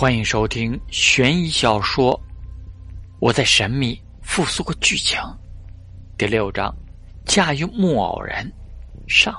[0.00, 2.14] 欢迎收听悬疑小说
[3.18, 5.18] 《我在神秘复苏过剧情》
[6.16, 6.74] 第六章：
[7.26, 8.50] 驾驭木偶人
[9.06, 9.38] 上。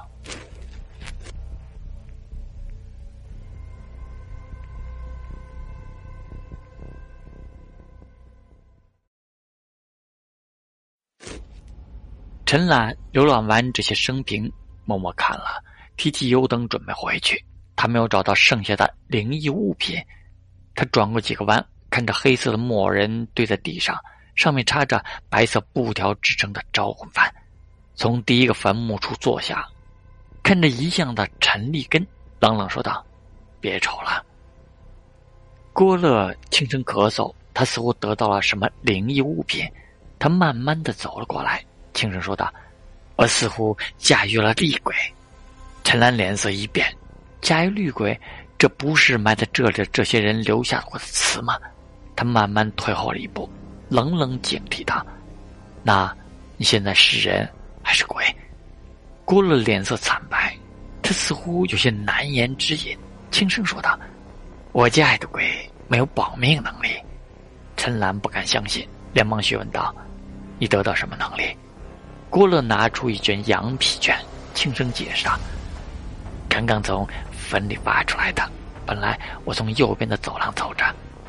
[12.46, 14.48] 陈岚浏览完这些生平，
[14.86, 15.64] 默默看了，
[15.98, 17.44] 提起油灯准备回去。
[17.76, 20.00] 他没有找到剩下的灵异物品。
[20.76, 23.98] 他转过几个弯，看着黑色的木偶人堆在地上，
[24.36, 27.30] 上面插着白色布条制成的招魂幡。
[27.96, 29.68] 从第一个坟墓处坐下，
[30.42, 32.06] 看着遗像的陈立根，
[32.40, 33.06] 冷冷说道
[33.60, 34.26] ：“别瞅了。”
[35.74, 39.70] 郭乐轻声咳嗽，他似乎得到了什么灵异物品。
[40.18, 42.52] 他慢慢的走了过来，轻声说道
[43.18, 44.96] ：“我似乎驾驭了厉鬼。”
[45.84, 46.96] 陈兰脸色一变，
[47.42, 48.20] 驾驭厉鬼。
[48.62, 51.58] 这不是埋在这里这些人留下过的词吗？
[52.16, 53.50] 他慢慢退后了一步，
[53.90, 55.04] 冷冷警惕道
[55.82, 56.16] ：“那，
[56.58, 57.50] 你现在是人
[57.82, 58.24] 还是鬼？”
[59.26, 60.56] 郭乐脸色惨白，
[61.02, 62.96] 他似乎有些难言之隐，
[63.32, 64.00] 轻声说道
[64.74, 66.90] ：“我家爱的鬼没有保命能力。”
[67.76, 69.92] 陈兰不敢相信，连忙询问道
[70.62, 71.58] ：“你得到什么能力？”
[72.30, 74.16] 郭乐拿出一卷羊皮卷，
[74.54, 75.36] 轻声解释道
[76.48, 77.08] ：“刚刚从……”
[77.52, 78.50] 坟里挖出来的。
[78.86, 80.86] 本来我从右边的走廊走着，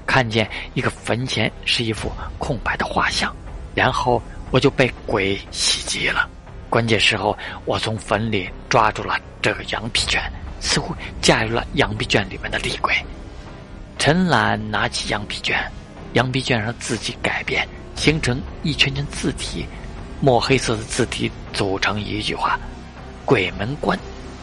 [0.06, 3.34] 看见一个坟前是一幅空白的画像，
[3.74, 6.28] 然后我就被鬼袭击了。
[6.70, 10.22] 关键时候，我从坟里抓住了这个羊皮卷，
[10.60, 12.94] 似乎驾驭了羊皮卷里面的厉鬼。
[13.98, 15.60] 陈岚拿起羊皮卷，
[16.12, 19.66] 羊皮卷上字迹改变，形成一圈圈字体，
[20.20, 22.58] 墨黑色的字体组成一句话
[23.26, 23.98] ：“鬼门关，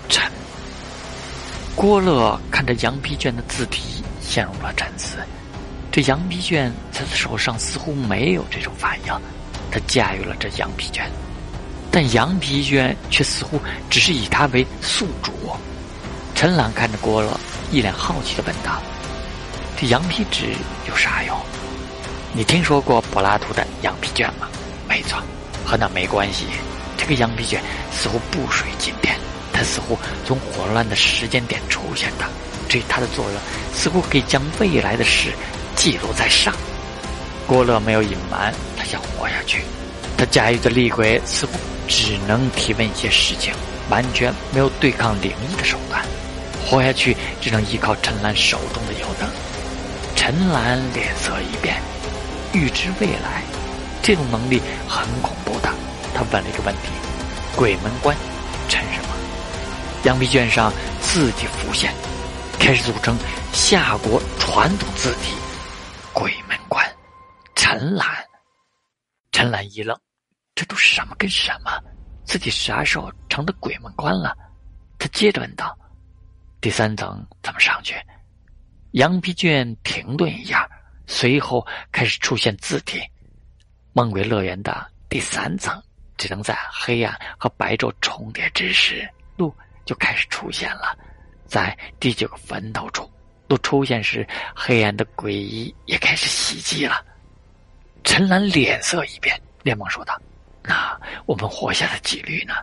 [0.09, 0.29] 陈。”
[1.75, 5.17] 郭乐看着羊皮卷的字体，陷入了沉思。
[5.91, 9.13] 这羊皮卷在他手上似乎没有这种反应，
[9.71, 11.09] 他驾驭了这羊皮卷，
[11.89, 13.59] 但羊皮卷却似乎
[13.89, 15.31] 只是以他为宿主。
[16.35, 17.39] 陈朗看着郭乐，
[17.71, 18.81] 一脸好奇的问道
[19.79, 20.53] ：“这羊皮纸
[20.87, 21.37] 有啥用？
[22.33, 24.47] 你听说过柏拉图的羊皮卷吗？
[24.87, 25.19] 没错，
[25.65, 26.45] 和那没关系。
[26.97, 29.17] 这个羊皮卷似乎不属于今天。”
[29.59, 32.23] 它似乎从混乱的时间点出现的，
[32.69, 33.33] 这它的作用
[33.75, 35.33] 似乎可以将未来的事
[35.75, 36.53] 记录在上。
[37.45, 39.61] 郭乐没有隐瞒，他想活下去。
[40.17, 41.51] 他驾驭的厉鬼似乎
[41.89, 43.51] 只能提问一些事情，
[43.89, 46.01] 完全没有对抗灵异的手段。
[46.65, 49.27] 活下去只能依靠陈岚手中的油灯。
[50.15, 51.75] 陈岚脸色一变，
[52.53, 53.43] 预知未来，
[54.01, 55.69] 这种能力很恐怖的。
[56.13, 56.91] 他问了一个问题：
[57.57, 58.15] 鬼门关，
[58.69, 59.08] 陈什么？
[60.05, 60.71] 羊皮卷上
[61.01, 61.93] 字体浮现，
[62.57, 63.17] 开始组成
[63.51, 65.35] 夏国传统字体
[66.13, 66.85] “鬼门关”。
[67.53, 68.07] 陈岚，
[69.33, 69.99] 陈岚一愣，
[70.55, 71.71] 这都什么跟什么？
[72.23, 74.33] 自己啥时候成的鬼门关了？
[74.97, 75.77] 他接着问道
[76.61, 77.93] ：“第三层怎么上去？”
[78.91, 80.67] 羊皮卷停顿一下，
[81.07, 83.01] 随后开始出现字体
[83.91, 85.81] ：“梦鬼乐园的第三层，
[86.17, 89.05] 只能在黑暗和白昼重叠之时，
[89.35, 89.53] 路。”
[89.89, 90.95] 就开始出现了，
[91.47, 93.09] 在第九个坟头处，
[93.47, 94.23] 都出现时，
[94.55, 97.03] 黑暗的诡异也开始袭击了。
[98.03, 100.15] 陈岚脸色一变，连忙说道
[100.61, 100.95] ：“那
[101.25, 102.53] 我们活下的几率呢？”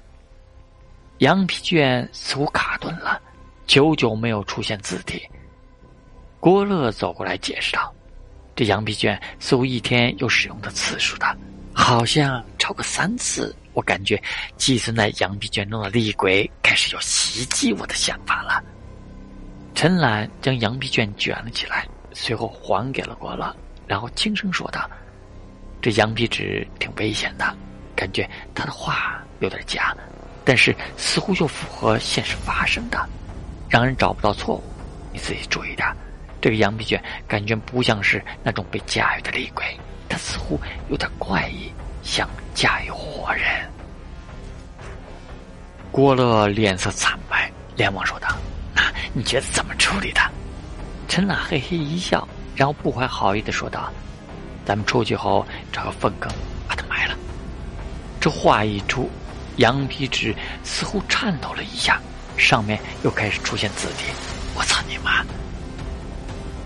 [1.18, 3.20] 羊皮卷似乎卡顿了，
[3.66, 5.28] 久久没有出现字体。
[6.38, 7.92] 郭乐走过来解释道
[8.54, 11.36] ：“这羊皮卷似乎一天有使用的次数的，
[11.76, 14.18] 好像超过三次。”我感觉
[14.56, 18.64] 寄存在羊皮卷中的厉鬼开始有袭击我的想法了。
[19.74, 23.54] 陈岚将羊皮卷卷了起来，随后还给了郭乐，
[23.86, 24.90] 然后轻声说道
[25.82, 27.54] ：“这羊皮纸挺危险的，
[27.94, 29.94] 感觉他的话有点假，
[30.42, 33.06] 但是似乎又符合现实发生的，
[33.68, 34.64] 让人找不到错误。
[35.12, 35.86] 你自己注意点。
[36.40, 39.78] 这个羊皮卷感觉不像是那种被驾驭的厉鬼，
[40.16, 40.60] 似乎
[40.90, 41.72] 有点怪异。”
[42.06, 43.44] 像驾驭活人，
[45.90, 48.28] 郭乐脸色惨白，连忙说道
[48.72, 48.80] ：“那
[49.12, 50.20] 你觉得怎么处理的？”
[51.08, 53.92] 陈岚嘿嘿一笑，然后不怀好意的说道
[54.64, 56.32] ：“咱们出去后找个粪坑
[56.68, 57.16] 把它埋了。”
[58.20, 59.10] 这话一出，
[59.56, 62.00] 羊皮纸似乎颤抖了一下，
[62.36, 64.12] 上面又开始出现字体。
[64.54, 65.24] 我操你妈！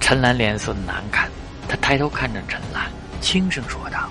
[0.00, 1.30] 陈岚脸色难看，
[1.66, 4.08] 他抬头看着陈岚，轻声说道：“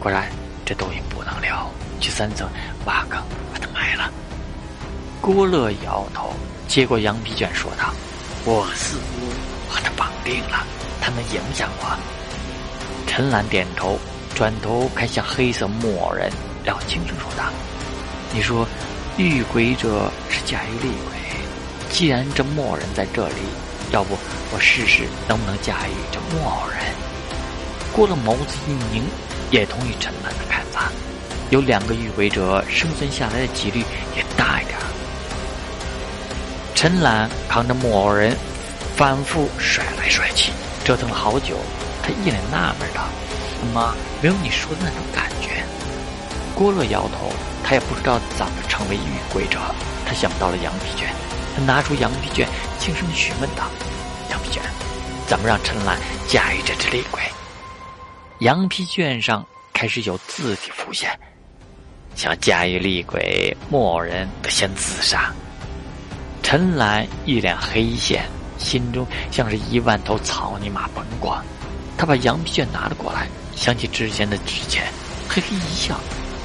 [0.00, 0.28] 果然。”
[0.68, 1.50] 这东西不能留，
[1.98, 2.46] 去三层
[2.84, 3.18] 挖坑
[3.50, 4.12] 把它埋了。
[5.18, 6.34] 郭乐摇头，
[6.66, 7.90] 接过羊皮卷说道
[8.44, 10.66] ：“我似乎把它绑定。”了，
[11.00, 11.98] 他能影响我。
[13.06, 13.98] 陈兰点头，
[14.34, 16.30] 转头看向黑色木偶人，
[16.62, 17.44] 然后轻声说道
[18.34, 18.68] ：“你说，
[19.16, 21.16] 遇鬼者是驾驭厉鬼。
[21.88, 23.36] 既然这木偶人在这里，
[23.90, 24.18] 要不
[24.52, 26.78] 我试试能不能驾驭这木偶人？”
[27.98, 29.02] 郭了眸子一凝，
[29.50, 30.92] 也同意陈兰的看法。
[31.50, 33.80] 有两个遇鬼者生存下来的几率
[34.16, 34.78] 也大一点。
[36.76, 38.36] 陈兰扛着木偶人，
[38.96, 40.52] 反复甩来甩去，
[40.84, 41.56] 折腾了好久。
[42.00, 43.02] 他一脸纳闷道
[43.58, 43.92] ：“怎么
[44.22, 45.64] 没有你说的那种感觉？”
[46.54, 47.32] 郭乐摇头，
[47.64, 49.58] 他也不知道怎么成为遇鬼者。
[50.06, 51.08] 他想到了羊皮卷，
[51.56, 52.46] 他拿出羊皮卷，
[52.78, 53.64] 轻声询问道
[54.30, 54.62] ：“羊皮卷，
[55.26, 55.98] 怎么让陈兰
[56.28, 57.20] 驾驭这只厉鬼？”
[58.40, 61.10] 羊皮卷上开始有字体浮现。
[62.14, 65.32] 想驾驭厉鬼，木偶人得先自杀。
[66.40, 68.24] 陈兰一脸黑线，
[68.56, 71.42] 心中像是一万头草泥马奔过。
[71.96, 73.26] 他把羊皮卷拿了过来，
[73.56, 74.84] 想起之前的纸钱，
[75.28, 75.98] 嘿嘿一笑，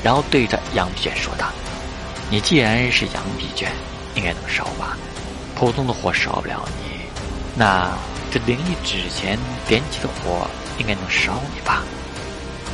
[0.03, 1.51] 然后对着羊皮卷说道
[2.31, 3.71] ：“你既然是羊皮卷，
[4.15, 4.97] 应该能烧吧？
[5.55, 7.01] 普通的火烧不了你，
[7.55, 7.95] 那
[8.31, 9.37] 这灵异纸钱
[9.67, 10.47] 点起的火，
[10.77, 11.83] 应该能烧你吧？”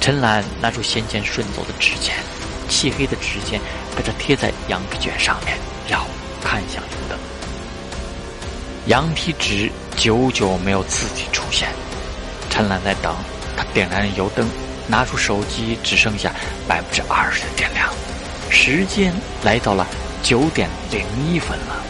[0.01, 2.16] 陈兰拿出先前顺走的纸钱。
[2.69, 3.60] 漆黑的指尖
[3.96, 5.57] 被他贴在羊皮卷上面，
[5.88, 6.06] 然后
[6.40, 7.18] 看向油灯。
[8.86, 11.68] 羊皮纸久久没有自己出现，
[12.48, 13.16] 陈兰在等。
[13.57, 14.48] 他点燃了油灯，
[14.86, 16.31] 拿出手机，只剩下
[16.68, 17.90] 百分之二十的电量。
[18.52, 19.12] 时间
[19.44, 19.88] 来到了
[20.22, 21.84] 九点零一分了。